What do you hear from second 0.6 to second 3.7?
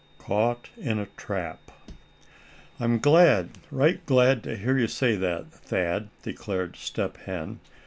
IN A TRAP. "I'm glad,